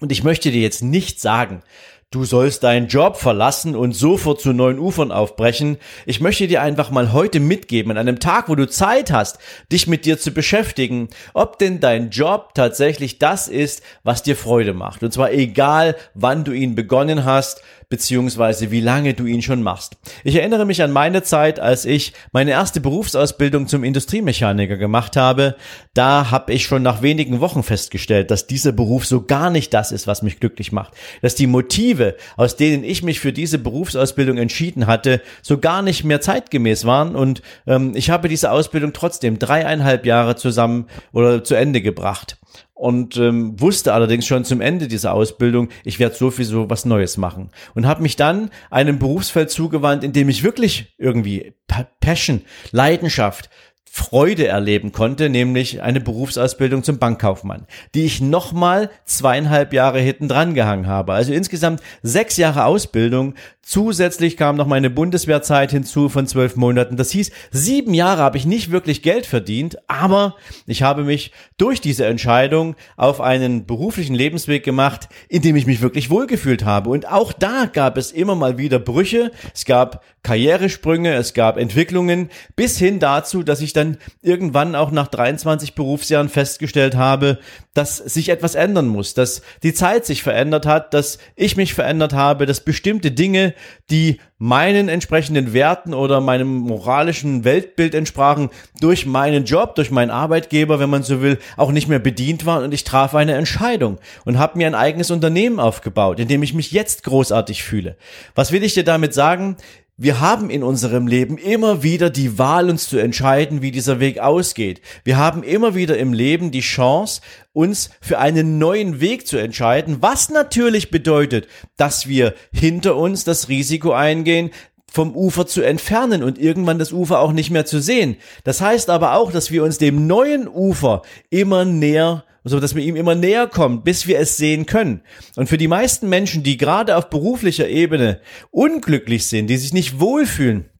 Und 0.00 0.12
ich 0.12 0.24
möchte 0.24 0.50
dir 0.50 0.62
jetzt 0.62 0.82
nicht 0.82 1.20
sagen, 1.20 1.62
Du 2.10 2.24
sollst 2.24 2.62
deinen 2.62 2.88
Job 2.88 3.18
verlassen 3.18 3.76
und 3.76 3.92
sofort 3.92 4.40
zu 4.40 4.54
neuen 4.54 4.78
Ufern 4.78 5.12
aufbrechen. 5.12 5.76
Ich 6.06 6.22
möchte 6.22 6.46
dir 6.46 6.62
einfach 6.62 6.90
mal 6.90 7.12
heute 7.12 7.38
mitgeben, 7.38 7.90
an 7.90 7.98
einem 7.98 8.18
Tag, 8.18 8.48
wo 8.48 8.54
du 8.54 8.66
Zeit 8.66 9.12
hast, 9.12 9.38
dich 9.70 9.86
mit 9.86 10.06
dir 10.06 10.18
zu 10.18 10.30
beschäftigen, 10.30 11.10
ob 11.34 11.58
denn 11.58 11.80
dein 11.80 12.08
Job 12.08 12.54
tatsächlich 12.54 13.18
das 13.18 13.46
ist, 13.46 13.82
was 14.04 14.22
dir 14.22 14.36
Freude 14.36 14.72
macht. 14.72 15.02
Und 15.02 15.12
zwar 15.12 15.32
egal, 15.32 15.96
wann 16.14 16.44
du 16.44 16.52
ihn 16.52 16.74
begonnen 16.74 17.26
hast, 17.26 17.60
beziehungsweise 17.90 18.70
wie 18.70 18.82
lange 18.82 19.14
du 19.14 19.24
ihn 19.24 19.40
schon 19.40 19.62
machst. 19.62 19.96
Ich 20.22 20.34
erinnere 20.34 20.66
mich 20.66 20.82
an 20.82 20.92
meine 20.92 21.22
Zeit, 21.22 21.58
als 21.58 21.86
ich 21.86 22.12
meine 22.32 22.50
erste 22.50 22.80
Berufsausbildung 22.80 23.66
zum 23.66 23.82
Industriemechaniker 23.82 24.76
gemacht 24.76 25.16
habe. 25.16 25.56
Da 25.94 26.30
habe 26.30 26.52
ich 26.52 26.66
schon 26.66 26.82
nach 26.82 27.00
wenigen 27.00 27.40
Wochen 27.40 27.62
festgestellt, 27.62 28.30
dass 28.30 28.46
dieser 28.46 28.72
Beruf 28.72 29.06
so 29.06 29.22
gar 29.22 29.48
nicht 29.48 29.72
das 29.72 29.90
ist, 29.90 30.06
was 30.06 30.20
mich 30.22 30.38
glücklich 30.38 30.70
macht. 30.70 30.92
Dass 31.22 31.34
die 31.34 31.46
Motive, 31.46 32.16
aus 32.36 32.56
denen 32.56 32.84
ich 32.84 33.02
mich 33.02 33.20
für 33.20 33.32
diese 33.32 33.58
Berufsausbildung 33.58 34.36
entschieden 34.36 34.86
hatte, 34.86 35.22
so 35.40 35.56
gar 35.56 35.80
nicht 35.80 36.04
mehr 36.04 36.20
zeitgemäß 36.20 36.84
waren. 36.84 37.16
Und 37.16 37.40
ähm, 37.66 37.92
ich 37.94 38.10
habe 38.10 38.28
diese 38.28 38.50
Ausbildung 38.50 38.92
trotzdem 38.92 39.38
dreieinhalb 39.38 40.04
Jahre 40.04 40.36
zusammen 40.36 40.88
oder 41.12 41.42
zu 41.42 41.54
Ende 41.54 41.80
gebracht 41.80 42.36
und 42.74 43.16
ähm, 43.16 43.60
wusste 43.60 43.92
allerdings 43.92 44.26
schon 44.26 44.44
zum 44.44 44.60
Ende 44.60 44.86
dieser 44.86 45.12
Ausbildung, 45.12 45.68
ich 45.84 45.98
werde 45.98 46.14
sowieso 46.14 46.70
was 46.70 46.84
Neues 46.84 47.16
machen. 47.16 47.50
Und 47.74 47.86
habe 47.86 48.02
mich 48.02 48.14
dann 48.14 48.50
einem 48.70 48.98
Berufsfeld 48.98 49.50
zugewandt, 49.50 50.04
in 50.04 50.12
dem 50.12 50.28
ich 50.28 50.44
wirklich 50.44 50.94
irgendwie 50.96 51.54
Passion, 52.00 52.42
Leidenschaft, 52.70 53.50
Freude 53.98 54.46
erleben 54.46 54.92
konnte, 54.92 55.28
nämlich 55.28 55.82
eine 55.82 56.00
Berufsausbildung 56.00 56.84
zum 56.84 56.98
Bankkaufmann, 56.98 57.66
die 57.96 58.04
ich 58.04 58.20
nochmal 58.20 58.90
zweieinhalb 59.04 59.72
Jahre 59.72 59.98
hinten 59.98 60.28
dran 60.28 60.54
gehangen 60.54 60.86
habe. 60.86 61.14
Also 61.14 61.32
insgesamt 61.32 61.82
sechs 62.02 62.36
Jahre 62.36 62.64
Ausbildung. 62.64 63.34
Zusätzlich 63.60 64.36
kam 64.38 64.56
noch 64.56 64.66
meine 64.66 64.88
Bundeswehrzeit 64.88 65.72
hinzu 65.72 66.08
von 66.08 66.26
zwölf 66.26 66.56
Monaten. 66.56 66.96
Das 66.96 67.10
hieß, 67.10 67.32
sieben 67.50 67.92
Jahre 67.92 68.22
habe 68.22 68.38
ich 68.38 68.46
nicht 68.46 68.70
wirklich 68.70 69.02
Geld 69.02 69.26
verdient, 69.26 69.76
aber 69.88 70.36
ich 70.66 70.82
habe 70.82 71.02
mich 71.02 71.32
durch 71.58 71.80
diese 71.80 72.06
Entscheidung 72.06 72.76
auf 72.96 73.20
einen 73.20 73.66
beruflichen 73.66 74.14
Lebensweg 74.14 74.64
gemacht, 74.64 75.08
in 75.28 75.42
dem 75.42 75.56
ich 75.56 75.66
mich 75.66 75.82
wirklich 75.82 76.08
wohlgefühlt 76.08 76.64
habe. 76.64 76.88
Und 76.88 77.10
auch 77.12 77.32
da 77.32 77.66
gab 77.70 77.98
es 77.98 78.12
immer 78.12 78.36
mal 78.36 78.56
wieder 78.58 78.78
Brüche. 78.78 79.32
Es 79.52 79.64
gab 79.64 80.02
Karrieresprünge, 80.22 81.14
es 81.14 81.34
gab 81.34 81.58
Entwicklungen, 81.58 82.30
bis 82.54 82.78
hin 82.78 83.00
dazu, 83.00 83.42
dass 83.42 83.60
ich 83.60 83.72
dann 83.72 83.87
irgendwann 84.20 84.74
auch 84.74 84.90
nach 84.90 85.06
23 85.06 85.74
Berufsjahren 85.74 86.28
festgestellt 86.28 86.96
habe, 86.96 87.38
dass 87.72 87.96
sich 87.96 88.28
etwas 88.28 88.54
ändern 88.54 88.88
muss, 88.88 89.14
dass 89.14 89.40
die 89.62 89.72
Zeit 89.72 90.04
sich 90.04 90.22
verändert 90.22 90.66
hat, 90.66 90.92
dass 90.92 91.18
ich 91.36 91.56
mich 91.56 91.72
verändert 91.72 92.12
habe, 92.12 92.44
dass 92.44 92.60
bestimmte 92.60 93.12
Dinge, 93.12 93.54
die 93.88 94.20
meinen 94.38 94.88
entsprechenden 94.88 95.52
Werten 95.52 95.94
oder 95.94 96.20
meinem 96.20 96.48
moralischen 96.48 97.44
Weltbild 97.44 97.94
entsprachen, 97.94 98.50
durch 98.80 99.06
meinen 99.06 99.44
Job, 99.44 99.74
durch 99.74 99.90
meinen 99.90 100.10
Arbeitgeber, 100.10 100.78
wenn 100.80 100.90
man 100.90 101.02
so 101.02 101.22
will, 101.22 101.38
auch 101.56 101.72
nicht 101.72 101.88
mehr 101.88 101.98
bedient 101.98 102.46
waren 102.46 102.64
und 102.64 102.74
ich 102.74 102.84
traf 102.84 103.14
eine 103.14 103.34
Entscheidung 103.34 103.98
und 104.24 104.38
habe 104.38 104.58
mir 104.58 104.66
ein 104.66 104.74
eigenes 104.74 105.10
Unternehmen 105.10 105.58
aufgebaut, 105.58 106.20
in 106.20 106.28
dem 106.28 106.42
ich 106.42 106.54
mich 106.54 106.72
jetzt 106.72 107.04
großartig 107.04 107.62
fühle. 107.62 107.96
Was 108.34 108.52
will 108.52 108.62
ich 108.62 108.74
dir 108.74 108.84
damit 108.84 109.14
sagen? 109.14 109.56
Wir 110.00 110.20
haben 110.20 110.48
in 110.48 110.62
unserem 110.62 111.08
Leben 111.08 111.38
immer 111.38 111.82
wieder 111.82 112.08
die 112.08 112.38
Wahl, 112.38 112.70
uns 112.70 112.88
zu 112.88 112.98
entscheiden, 112.98 113.62
wie 113.62 113.72
dieser 113.72 113.98
Weg 113.98 114.20
ausgeht. 114.20 114.80
Wir 115.02 115.16
haben 115.16 115.42
immer 115.42 115.74
wieder 115.74 115.98
im 115.98 116.12
Leben 116.12 116.52
die 116.52 116.60
Chance, 116.60 117.20
uns 117.52 117.90
für 118.00 118.20
einen 118.20 118.58
neuen 118.58 119.00
Weg 119.00 119.26
zu 119.26 119.38
entscheiden, 119.38 119.96
was 120.00 120.30
natürlich 120.30 120.92
bedeutet, 120.92 121.48
dass 121.76 122.06
wir 122.06 122.34
hinter 122.52 122.94
uns 122.94 123.24
das 123.24 123.48
Risiko 123.48 123.90
eingehen, 123.90 124.52
vom 124.88 125.16
Ufer 125.16 125.48
zu 125.48 125.62
entfernen 125.62 126.22
und 126.22 126.38
irgendwann 126.38 126.78
das 126.78 126.92
Ufer 126.92 127.18
auch 127.18 127.32
nicht 127.32 127.50
mehr 127.50 127.66
zu 127.66 127.80
sehen. 127.80 128.18
Das 128.44 128.60
heißt 128.60 128.90
aber 128.90 129.14
auch, 129.14 129.32
dass 129.32 129.50
wir 129.50 129.64
uns 129.64 129.78
dem 129.78 130.06
neuen 130.06 130.46
Ufer 130.46 131.02
immer 131.28 131.64
näher 131.64 132.22
so 132.48 132.60
dass 132.60 132.74
wir 132.74 132.82
ihm 132.82 132.96
immer 132.96 133.14
näher 133.14 133.46
kommen, 133.46 133.82
bis 133.82 134.06
wir 134.06 134.18
es 134.18 134.36
sehen 134.36 134.66
können. 134.66 135.02
Und 135.36 135.48
für 135.48 135.58
die 135.58 135.68
meisten 135.68 136.08
Menschen, 136.08 136.42
die 136.42 136.56
gerade 136.56 136.96
auf 136.96 137.10
beruflicher 137.10 137.68
Ebene 137.68 138.20
unglücklich 138.50 139.26
sind, 139.26 139.48
die 139.48 139.56
sich 139.56 139.72
nicht 139.72 140.00
wohlfühlen, 140.00 140.70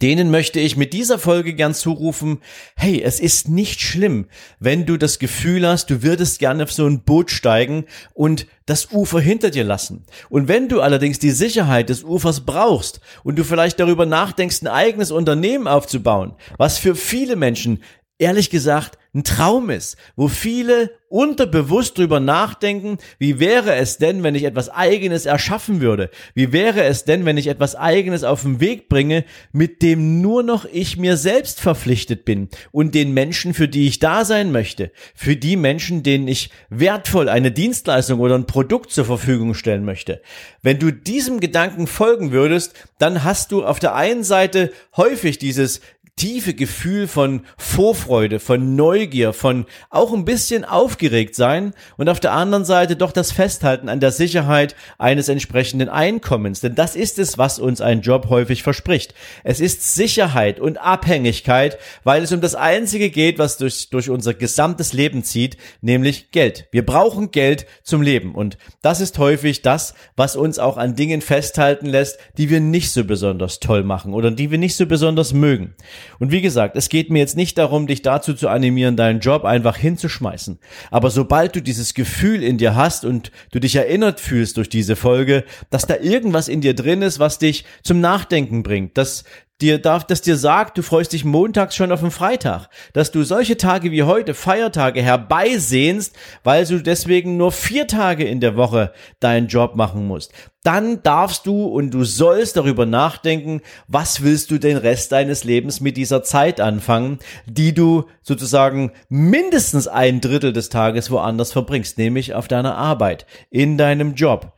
Denen 0.00 0.30
möchte 0.30 0.60
ich 0.60 0.76
mit 0.76 0.92
dieser 0.92 1.18
Folge 1.18 1.54
gern 1.54 1.74
zurufen, 1.74 2.38
hey, 2.76 3.02
es 3.02 3.18
ist 3.18 3.48
nicht 3.48 3.80
schlimm, 3.80 4.26
wenn 4.58 4.86
du 4.86 4.96
das 4.96 5.18
Gefühl 5.18 5.66
hast, 5.66 5.90
du 5.90 6.02
würdest 6.02 6.38
gerne 6.38 6.62
auf 6.62 6.72
so 6.72 6.86
ein 6.86 7.02
Boot 7.02 7.30
steigen 7.30 7.86
und 8.14 8.46
das 8.66 8.92
Ufer 8.92 9.20
hinter 9.20 9.50
dir 9.50 9.64
lassen. 9.64 10.04
Und 10.28 10.46
wenn 10.46 10.68
du 10.68 10.80
allerdings 10.80 11.18
die 11.18 11.32
Sicherheit 11.32 11.88
des 11.88 12.04
Ufers 12.04 12.46
brauchst 12.46 13.00
und 13.24 13.36
du 13.36 13.44
vielleicht 13.44 13.80
darüber 13.80 14.06
nachdenkst, 14.06 14.62
ein 14.62 14.68
eigenes 14.68 15.10
Unternehmen 15.10 15.66
aufzubauen, 15.66 16.34
was 16.56 16.78
für 16.78 16.94
viele 16.94 17.34
Menschen 17.34 17.82
ehrlich 18.20 18.50
gesagt 18.50 18.98
ein 19.12 19.24
Traum 19.24 19.70
ist, 19.70 19.96
wo 20.14 20.28
viele 20.28 20.90
unterbewusst 21.08 21.98
drüber 21.98 22.20
nachdenken, 22.20 22.98
wie 23.18 23.40
wäre 23.40 23.74
es 23.74 23.98
denn, 23.98 24.22
wenn 24.22 24.36
ich 24.36 24.44
etwas 24.44 24.68
eigenes 24.68 25.26
erschaffen 25.26 25.80
würde? 25.80 26.10
Wie 26.34 26.52
wäre 26.52 26.84
es 26.84 27.04
denn, 27.04 27.24
wenn 27.24 27.36
ich 27.36 27.48
etwas 27.48 27.74
eigenes 27.74 28.22
auf 28.22 28.42
den 28.42 28.60
Weg 28.60 28.88
bringe, 28.88 29.24
mit 29.50 29.82
dem 29.82 30.20
nur 30.20 30.44
noch 30.44 30.64
ich 30.64 30.96
mir 30.96 31.16
selbst 31.16 31.60
verpflichtet 31.60 32.24
bin 32.24 32.48
und 32.70 32.94
den 32.94 33.12
Menschen, 33.12 33.52
für 33.52 33.66
die 33.66 33.88
ich 33.88 33.98
da 33.98 34.24
sein 34.24 34.52
möchte, 34.52 34.92
für 35.16 35.34
die 35.34 35.56
Menschen, 35.56 36.04
denen 36.04 36.28
ich 36.28 36.50
wertvoll 36.68 37.28
eine 37.28 37.50
Dienstleistung 37.50 38.20
oder 38.20 38.36
ein 38.36 38.46
Produkt 38.46 38.92
zur 38.92 39.06
Verfügung 39.06 39.54
stellen 39.54 39.84
möchte. 39.84 40.22
Wenn 40.62 40.78
du 40.78 40.92
diesem 40.92 41.40
Gedanken 41.40 41.88
folgen 41.88 42.30
würdest, 42.30 42.74
dann 42.98 43.24
hast 43.24 43.50
du 43.50 43.64
auf 43.64 43.80
der 43.80 43.96
einen 43.96 44.22
Seite 44.22 44.70
häufig 44.96 45.38
dieses 45.38 45.80
tiefe 46.20 46.52
Gefühl 46.52 47.08
von 47.08 47.46
Vorfreude, 47.56 48.40
von 48.40 48.76
Neugier, 48.76 49.32
von 49.32 49.64
auch 49.88 50.12
ein 50.12 50.26
bisschen 50.26 50.66
aufgeregt 50.66 51.34
sein 51.34 51.72
und 51.96 52.10
auf 52.10 52.20
der 52.20 52.32
anderen 52.32 52.66
Seite 52.66 52.94
doch 52.94 53.12
das 53.12 53.32
Festhalten 53.32 53.88
an 53.88 54.00
der 54.00 54.12
Sicherheit 54.12 54.76
eines 54.98 55.30
entsprechenden 55.30 55.88
Einkommens. 55.88 56.60
Denn 56.60 56.74
das 56.74 56.94
ist 56.94 57.18
es, 57.18 57.38
was 57.38 57.58
uns 57.58 57.80
ein 57.80 58.02
Job 58.02 58.28
häufig 58.28 58.62
verspricht. 58.62 59.14
Es 59.44 59.60
ist 59.60 59.94
Sicherheit 59.94 60.60
und 60.60 60.76
Abhängigkeit, 60.76 61.78
weil 62.04 62.22
es 62.22 62.32
um 62.32 62.42
das 62.42 62.54
Einzige 62.54 63.08
geht, 63.08 63.38
was 63.38 63.56
durch, 63.56 63.88
durch 63.88 64.10
unser 64.10 64.34
gesamtes 64.34 64.92
Leben 64.92 65.24
zieht, 65.24 65.56
nämlich 65.80 66.32
Geld. 66.32 66.68
Wir 66.70 66.84
brauchen 66.84 67.30
Geld 67.30 67.64
zum 67.82 68.02
Leben 68.02 68.34
und 68.34 68.58
das 68.82 69.00
ist 69.00 69.16
häufig 69.16 69.62
das, 69.62 69.94
was 70.16 70.36
uns 70.36 70.58
auch 70.58 70.76
an 70.76 70.96
Dingen 70.96 71.22
festhalten 71.22 71.86
lässt, 71.86 72.18
die 72.36 72.50
wir 72.50 72.60
nicht 72.60 72.90
so 72.90 73.04
besonders 73.04 73.58
toll 73.58 73.84
machen 73.84 74.12
oder 74.12 74.30
die 74.30 74.50
wir 74.50 74.58
nicht 74.58 74.76
so 74.76 74.84
besonders 74.84 75.32
mögen. 75.32 75.74
Und 76.18 76.32
wie 76.32 76.40
gesagt, 76.40 76.76
es 76.76 76.88
geht 76.88 77.10
mir 77.10 77.18
jetzt 77.18 77.36
nicht 77.36 77.58
darum, 77.58 77.86
dich 77.86 78.02
dazu 78.02 78.34
zu 78.34 78.48
animieren, 78.48 78.96
deinen 78.96 79.20
Job 79.20 79.44
einfach 79.44 79.76
hinzuschmeißen. 79.76 80.58
Aber 80.90 81.10
sobald 81.10 81.56
du 81.56 81.62
dieses 81.62 81.94
Gefühl 81.94 82.42
in 82.42 82.58
dir 82.58 82.74
hast 82.74 83.04
und 83.04 83.30
du 83.52 83.60
dich 83.60 83.76
erinnert 83.76 84.20
fühlst 84.20 84.56
durch 84.56 84.68
diese 84.68 84.96
Folge, 84.96 85.44
dass 85.70 85.86
da 85.86 85.96
irgendwas 85.96 86.48
in 86.48 86.60
dir 86.60 86.74
drin 86.74 87.02
ist, 87.02 87.18
was 87.18 87.38
dich 87.38 87.64
zum 87.82 88.00
Nachdenken 88.00 88.62
bringt, 88.62 88.98
dass 88.98 89.24
dir 89.62 89.78
darf, 89.78 90.04
dass 90.04 90.22
dir 90.22 90.36
sagt, 90.36 90.78
du 90.78 90.82
freust 90.82 91.12
dich 91.12 91.24
montags 91.24 91.76
schon 91.76 91.92
auf 91.92 92.00
den 92.00 92.10
Freitag, 92.10 92.68
dass 92.92 93.10
du 93.10 93.22
solche 93.22 93.56
Tage 93.56 93.90
wie 93.90 94.02
heute, 94.02 94.34
Feiertage 94.34 95.02
herbeisehnst, 95.02 96.16
weil 96.44 96.66
du 96.66 96.82
deswegen 96.82 97.36
nur 97.36 97.52
vier 97.52 97.86
Tage 97.86 98.24
in 98.24 98.40
der 98.40 98.56
Woche 98.56 98.92
deinen 99.20 99.48
Job 99.48 99.76
machen 99.76 100.06
musst. 100.06 100.32
Dann 100.62 101.02
darfst 101.02 101.46
du 101.46 101.64
und 101.64 101.90
du 101.92 102.04
sollst 102.04 102.56
darüber 102.56 102.84
nachdenken, 102.84 103.62
was 103.88 104.22
willst 104.22 104.50
du 104.50 104.58
den 104.58 104.76
Rest 104.76 105.10
deines 105.12 105.44
Lebens 105.44 105.80
mit 105.80 105.96
dieser 105.96 106.22
Zeit 106.22 106.60
anfangen, 106.60 107.18
die 107.46 107.72
du 107.72 108.04
sozusagen 108.20 108.92
mindestens 109.08 109.88
ein 109.88 110.20
Drittel 110.20 110.52
des 110.52 110.68
Tages 110.68 111.10
woanders 111.10 111.52
verbringst, 111.52 111.96
nämlich 111.96 112.34
auf 112.34 112.46
deiner 112.46 112.76
Arbeit, 112.76 113.24
in 113.50 113.78
deinem 113.78 114.14
Job. 114.14 114.52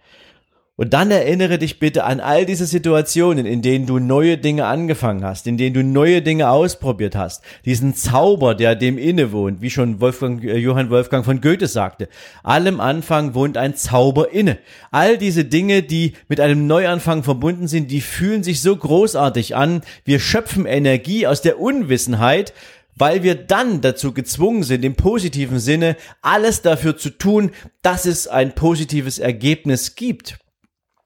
Und 0.76 0.94
dann 0.94 1.10
erinnere 1.10 1.58
dich 1.58 1.78
bitte 1.78 2.04
an 2.04 2.20
all 2.20 2.46
diese 2.46 2.64
Situationen, 2.64 3.44
in 3.44 3.60
denen 3.60 3.84
du 3.84 3.98
neue 3.98 4.38
Dinge 4.38 4.64
angefangen 4.64 5.22
hast, 5.22 5.46
in 5.46 5.58
denen 5.58 5.74
du 5.74 5.84
neue 5.84 6.22
Dinge 6.22 6.48
ausprobiert 6.48 7.14
hast. 7.14 7.44
Diesen 7.66 7.94
Zauber, 7.94 8.54
der 8.54 8.74
dem 8.74 8.96
innewohnt, 8.96 9.60
wie 9.60 9.68
schon 9.68 10.00
Wolfgang, 10.00 10.42
äh, 10.42 10.56
Johann 10.56 10.88
Wolfgang 10.88 11.26
von 11.26 11.42
Goethe 11.42 11.66
sagte. 11.66 12.08
Allem 12.42 12.80
Anfang 12.80 13.34
wohnt 13.34 13.58
ein 13.58 13.76
Zauber 13.76 14.32
inne. 14.32 14.56
All 14.90 15.18
diese 15.18 15.44
Dinge, 15.44 15.82
die 15.82 16.14
mit 16.28 16.40
einem 16.40 16.66
Neuanfang 16.66 17.22
verbunden 17.22 17.68
sind, 17.68 17.90
die 17.90 18.00
fühlen 18.00 18.42
sich 18.42 18.62
so 18.62 18.74
großartig 18.74 19.54
an. 19.54 19.82
Wir 20.06 20.20
schöpfen 20.20 20.64
Energie 20.64 21.26
aus 21.26 21.42
der 21.42 21.60
Unwissenheit, 21.60 22.54
weil 22.96 23.22
wir 23.22 23.34
dann 23.34 23.82
dazu 23.82 24.12
gezwungen 24.12 24.62
sind, 24.62 24.86
im 24.86 24.94
positiven 24.94 25.58
Sinne 25.58 25.96
alles 26.22 26.62
dafür 26.62 26.96
zu 26.96 27.10
tun, 27.10 27.50
dass 27.82 28.06
es 28.06 28.26
ein 28.26 28.54
positives 28.54 29.18
Ergebnis 29.18 29.96
gibt. 29.96 30.38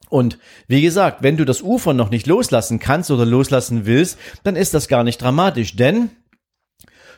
Und 0.08 0.38
wie 0.68 0.82
gesagt, 0.82 1.22
wenn 1.22 1.36
du 1.36 1.44
das 1.44 1.62
Ufer 1.62 1.92
noch 1.92 2.10
nicht 2.10 2.26
loslassen 2.26 2.78
kannst 2.78 3.10
oder 3.10 3.25
loslassen 3.25 3.86
willst, 3.86 4.18
dann 4.44 4.56
ist 4.56 4.75
das 4.75 4.88
gar 4.88 5.04
nicht 5.04 5.20
dramatisch, 5.20 5.76
denn 5.76 6.10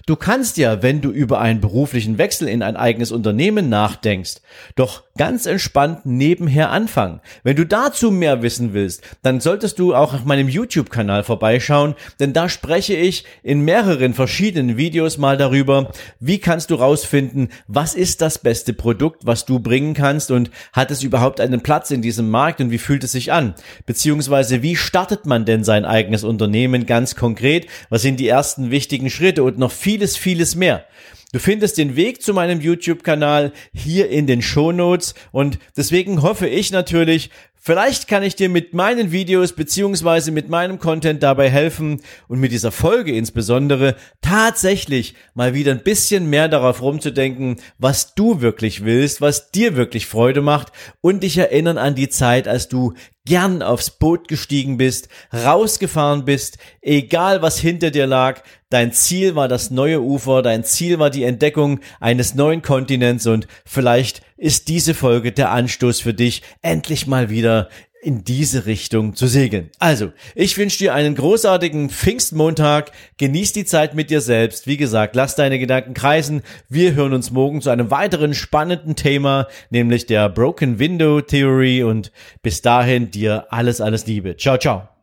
Du 0.06 0.16
kannst 0.16 0.56
ja, 0.56 0.82
wenn 0.82 1.00
du 1.00 1.10
über 1.10 1.40
einen 1.40 1.60
beruflichen 1.60 2.18
Wechsel 2.18 2.48
in 2.48 2.62
ein 2.62 2.76
eigenes 2.76 3.12
Unternehmen 3.12 3.68
nachdenkst, 3.68 4.36
doch 4.76 5.04
ganz 5.16 5.46
entspannt 5.46 6.06
nebenher 6.06 6.70
anfangen. 6.70 7.20
Wenn 7.42 7.56
du 7.56 7.66
dazu 7.66 8.10
mehr 8.10 8.42
wissen 8.42 8.72
willst, 8.72 9.02
dann 9.22 9.40
solltest 9.40 9.78
du 9.78 9.94
auch 9.94 10.14
auf 10.14 10.24
meinem 10.24 10.48
YouTube-Kanal 10.48 11.24
vorbeischauen, 11.24 11.94
denn 12.20 12.32
da 12.32 12.48
spreche 12.48 12.94
ich 12.94 13.24
in 13.42 13.64
mehreren 13.64 14.14
verschiedenen 14.14 14.76
Videos 14.76 15.18
mal 15.18 15.36
darüber, 15.36 15.90
wie 16.20 16.38
kannst 16.38 16.70
du 16.70 16.76
rausfinden, 16.76 17.48
was 17.66 17.94
ist 17.94 18.22
das 18.22 18.38
beste 18.38 18.72
Produkt, 18.72 19.26
was 19.26 19.44
du 19.44 19.58
bringen 19.58 19.94
kannst 19.94 20.30
und 20.30 20.50
hat 20.72 20.90
es 20.90 21.02
überhaupt 21.02 21.40
einen 21.40 21.62
Platz 21.62 21.90
in 21.90 22.02
diesem 22.02 22.30
Markt 22.30 22.60
und 22.60 22.70
wie 22.70 22.78
fühlt 22.78 23.04
es 23.04 23.12
sich 23.12 23.32
an? 23.32 23.54
Beziehungsweise 23.86 24.62
wie 24.62 24.76
startet 24.76 25.26
man 25.26 25.44
denn 25.44 25.64
sein 25.64 25.84
eigenes 25.84 26.24
Unternehmen 26.24 26.86
ganz 26.86 27.16
konkret? 27.16 27.66
Was 27.90 28.02
sind 28.02 28.20
die 28.20 28.28
ersten 28.28 28.70
wichtigen 28.70 29.10
Schritte 29.10 29.42
und 29.42 29.58
noch 29.58 29.72
viel 29.72 29.87
vieles, 29.88 30.18
vieles 30.18 30.54
mehr. 30.54 30.84
Du 31.32 31.38
findest 31.38 31.78
den 31.78 31.96
Weg 31.96 32.20
zu 32.20 32.34
meinem 32.34 32.60
YouTube-Kanal 32.60 33.54
hier 33.72 34.10
in 34.10 34.26
den 34.26 34.42
Show 34.42 34.70
Notes 34.70 35.14
und 35.32 35.58
deswegen 35.78 36.20
hoffe 36.20 36.46
ich 36.46 36.70
natürlich, 36.72 37.30
Vielleicht 37.60 38.08
kann 38.08 38.22
ich 38.22 38.36
dir 38.36 38.48
mit 38.48 38.72
meinen 38.72 39.12
Videos 39.12 39.52
beziehungsweise 39.52 40.30
mit 40.30 40.48
meinem 40.48 40.78
Content 40.78 41.22
dabei 41.22 41.50
helfen 41.50 42.00
und 42.28 42.38
mit 42.38 42.52
dieser 42.52 42.72
Folge 42.72 43.12
insbesondere 43.12 43.96
tatsächlich 44.20 45.14
mal 45.34 45.54
wieder 45.54 45.72
ein 45.72 45.82
bisschen 45.82 46.30
mehr 46.30 46.48
darauf 46.48 46.80
rumzudenken, 46.80 47.56
was 47.78 48.14
du 48.14 48.40
wirklich 48.40 48.84
willst, 48.84 49.20
was 49.20 49.50
dir 49.50 49.76
wirklich 49.76 50.06
Freude 50.06 50.40
macht. 50.40 50.72
Und 51.00 51.22
dich 51.22 51.36
erinnern 51.36 51.78
an 51.78 51.94
die 51.94 52.08
Zeit, 52.08 52.46
als 52.46 52.68
du 52.68 52.94
gern 53.28 53.62
aufs 53.62 53.90
Boot 53.90 54.26
gestiegen 54.26 54.78
bist, 54.78 55.08
rausgefahren 55.32 56.24
bist, 56.24 56.56
egal 56.80 57.42
was 57.42 57.58
hinter 57.58 57.90
dir 57.90 58.06
lag, 58.06 58.42
dein 58.70 58.92
Ziel 58.92 59.34
war 59.34 59.48
das 59.48 59.70
neue 59.70 60.00
Ufer, 60.00 60.40
dein 60.40 60.64
Ziel 60.64 60.98
war 60.98 61.10
die 61.10 61.24
Entdeckung 61.24 61.80
eines 62.00 62.34
neuen 62.34 62.62
Kontinents 62.62 63.26
und 63.26 63.46
vielleicht 63.66 64.22
ist 64.38 64.68
diese 64.68 64.94
Folge 64.94 65.32
der 65.32 65.50
Anstoß 65.50 66.00
für 66.00 66.14
dich, 66.14 66.42
endlich 66.62 67.06
mal 67.06 67.28
wieder 67.28 67.68
in 68.00 68.24
diese 68.24 68.66
Richtung 68.66 69.14
zu 69.14 69.26
segeln. 69.26 69.70
Also, 69.78 70.12
ich 70.34 70.56
wünsche 70.56 70.78
dir 70.78 70.94
einen 70.94 71.14
großartigen 71.14 71.90
Pfingstmontag. 71.90 72.92
Genieß 73.16 73.52
die 73.52 73.64
Zeit 73.64 73.94
mit 73.94 74.10
dir 74.10 74.20
selbst. 74.20 74.66
Wie 74.66 74.76
gesagt, 74.76 75.16
lass 75.16 75.34
deine 75.34 75.58
Gedanken 75.58 75.94
kreisen. 75.94 76.42
Wir 76.68 76.94
hören 76.94 77.12
uns 77.12 77.30
morgen 77.30 77.60
zu 77.60 77.70
einem 77.70 77.90
weiteren 77.90 78.34
spannenden 78.34 78.94
Thema, 78.94 79.48
nämlich 79.70 80.06
der 80.06 80.28
Broken 80.28 80.78
Window 80.78 81.20
Theory. 81.20 81.82
Und 81.82 82.12
bis 82.42 82.62
dahin 82.62 83.10
dir 83.10 83.46
alles, 83.50 83.80
alles 83.80 84.06
Liebe. 84.06 84.36
Ciao, 84.36 84.58
ciao. 84.58 84.97